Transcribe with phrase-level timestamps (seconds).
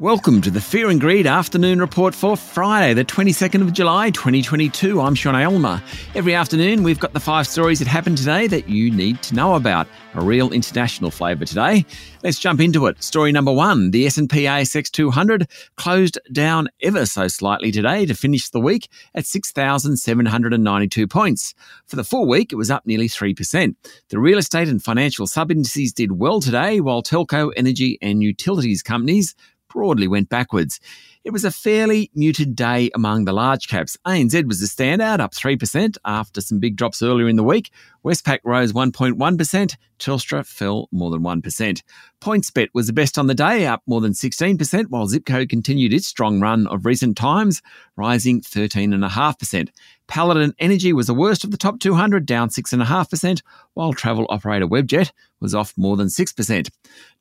[0.00, 5.00] Welcome to the Fear and Greed Afternoon Report for Friday, the 22nd of July, 2022.
[5.00, 5.80] I'm Sean Aylmer.
[6.16, 9.54] Every afternoon, we've got the five stories that happened today that you need to know
[9.54, 9.86] about.
[10.14, 11.86] A real international flavour today.
[12.24, 13.02] Let's jump into it.
[13.04, 18.50] Story number one: the S&P ASX 200 closed down ever so slightly today to finish
[18.50, 21.54] the week at 6,792 points.
[21.86, 23.76] For the full week, it was up nearly three percent.
[24.08, 28.82] The real estate and financial sub indices did well today, while telco, energy, and utilities
[28.82, 29.34] companies
[29.74, 30.80] broadly went backwards.
[31.24, 33.96] It was a fairly muted day among the large caps.
[34.06, 37.70] ANZ was the standout, up 3% after some big drops earlier in the week.
[38.04, 39.76] Westpac rose 1.1%.
[39.98, 41.82] Telstra fell more than 1%.
[42.20, 46.06] PointsBet was the best on the day, up more than 16%, while Zipco continued its
[46.06, 47.62] strong run of recent times,
[47.96, 49.70] rising 13.5%.
[50.06, 55.10] Paladin Energy was the worst of the top 200, down 6.5%, while travel operator Webjet
[55.40, 56.68] was off more than 6%.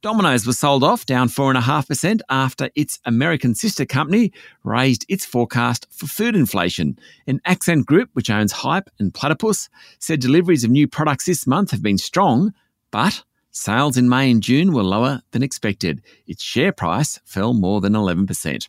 [0.02, 6.08] Domino's was sold off, down 4.5%, after its American sister company raised its forecast for
[6.08, 6.98] food inflation.
[7.28, 11.72] And Accent Group, which owns Hype and Platypus, said deliveries of new products this month
[11.72, 12.54] have been strong,
[12.92, 16.02] but sales in May and June were lower than expected.
[16.26, 18.68] Its share price fell more than 11%.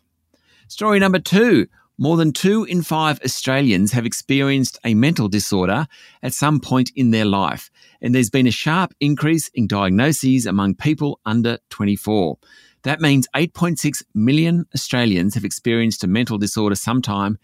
[0.67, 1.67] Story number two.
[1.97, 5.87] More than two in five Australians have experienced a mental disorder
[6.21, 10.75] at some point in their life, and there's been a sharp increase in diagnoses among
[10.75, 12.37] people under 24.
[12.85, 17.39] That means 8.6 million Australians have experienced a mental disorder sometime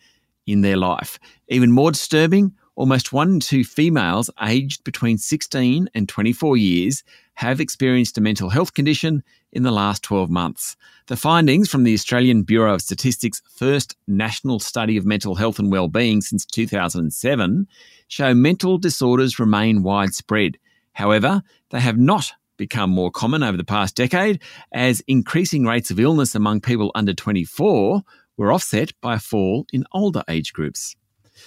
[0.46, 1.18] in their life.
[1.48, 7.60] Even more disturbing, almost one in two females aged between 16 and 24 years have
[7.60, 10.78] experienced a mental health condition in the last 12 months.
[11.08, 15.72] The findings from the Australian Bureau of Statistics' first national study of mental health and
[15.72, 17.68] well-being since 2007
[18.10, 20.60] show mental disorders remain widespread.
[20.94, 22.32] However, they have not
[22.62, 24.40] become more common over the past decade
[24.72, 28.04] as increasing rates of illness among people under 24
[28.38, 30.96] were offset by a fall in older age groups.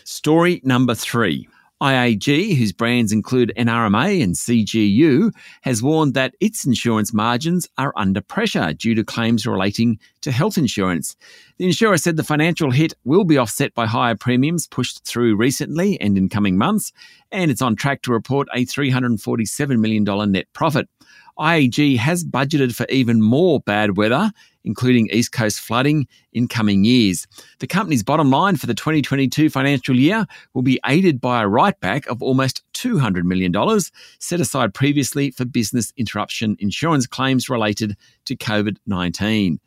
[0.03, 1.47] Story number three.
[1.84, 5.31] IAG, whose brands include NRMA and CGU,
[5.61, 10.56] has warned that its insurance margins are under pressure due to claims relating to health
[10.56, 11.15] insurance.
[11.59, 16.00] The insurer said the financial hit will be offset by higher premiums pushed through recently
[16.00, 16.91] and in coming months,
[17.31, 20.89] and it's on track to report a $347 million net profit.
[21.39, 24.33] IAG has budgeted for even more bad weather,
[24.65, 27.27] including East Coast flooding, in coming years.
[27.59, 31.81] The company's bottom line for the 2022 financial year will be aided by a write
[31.81, 33.53] back of almost $200 million
[34.19, 37.97] set aside previously for business interruption insurance claims related
[38.27, 39.61] to COVID 19.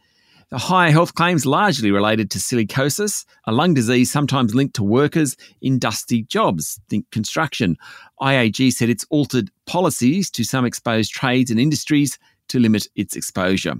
[0.50, 5.36] The higher health claims largely related to silicosis, a lung disease sometimes linked to workers
[5.62, 7.76] in dusty jobs, think construction.
[8.22, 13.76] IAG said it's altered policies to some exposed trades and industries to limit its exposure.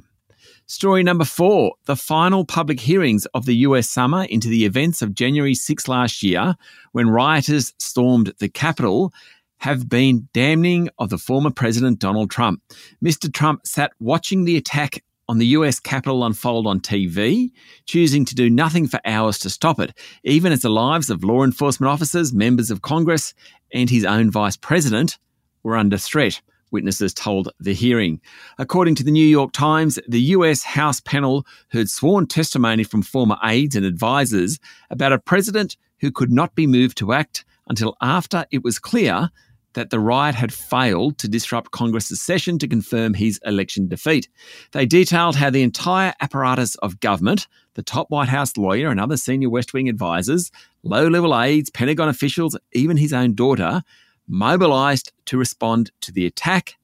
[0.66, 5.14] Story number four the final public hearings of the US summer into the events of
[5.14, 6.58] January 6 last year,
[6.92, 9.14] when rioters stormed the Capitol,
[9.60, 12.62] have been damning of the former President Donald Trump.
[13.02, 13.34] Mr.
[13.34, 17.52] Trump sat watching the attack on the US Capitol unfold on TV,
[17.86, 21.44] choosing to do nothing for hours to stop it, even as the lives of law
[21.44, 23.34] enforcement officers, members of Congress,
[23.74, 25.18] and his own vice president
[25.64, 26.42] were under threat.
[26.72, 28.20] Witnesses told the hearing.
[28.58, 33.38] According to the New York Times, the US House panel heard sworn testimony from former
[33.44, 34.60] aides and advisors
[34.90, 39.30] about a president who could not be moved to act until after it was clear
[39.78, 44.28] that the riot had failed to disrupt Congress's session to confirm his election defeat.
[44.72, 47.46] They detailed how the entire apparatus of government,
[47.76, 50.52] the top White House lawyer and other senior West Wing advisors,
[50.82, 53.84] low level aides, Pentagon officials, even his own daughter,
[54.28, 56.78] mobilized to respond to the attack,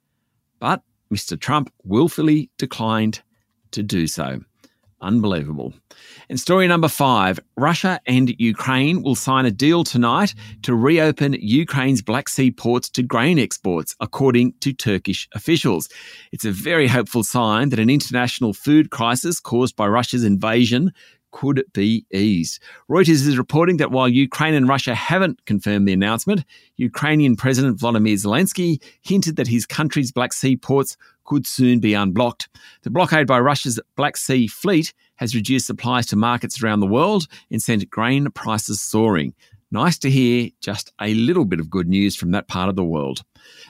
[0.59, 1.37] but Mr.
[1.39, 3.23] Trump willfully declined
[3.71, 4.41] to do so.
[5.03, 5.73] Unbelievable.
[6.29, 10.33] And story number five Russia and Ukraine will sign a deal tonight
[10.63, 15.89] to reopen Ukraine's Black Sea ports to grain exports, according to Turkish officials.
[16.31, 20.93] It's a very hopeful sign that an international food crisis caused by Russia's invasion
[21.33, 22.61] could be eased.
[22.89, 26.45] Reuters is reporting that while Ukraine and Russia haven't confirmed the announcement,
[26.77, 30.95] Ukrainian President Volodymyr Zelensky hinted that his country's Black Sea ports
[31.25, 32.47] could soon be unblocked.
[32.83, 37.27] The blockade by Russia's Black Sea fleet has reduced supplies to markets around the world
[37.51, 39.33] and sent grain prices soaring.
[39.73, 42.83] Nice to hear just a little bit of good news from that part of the
[42.83, 43.23] world.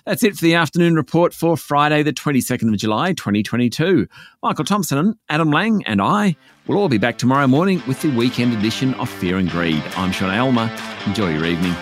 [0.05, 4.05] That's it for the afternoon report for Friday, the 22nd of July, 2022.
[4.43, 6.35] Michael Thompson, and Adam Lang, and I
[6.67, 9.81] will all be back tomorrow morning with the weekend edition of Fear and Greed.
[9.95, 10.69] I'm Sean Aylmer.
[11.07, 11.73] Enjoy your evening.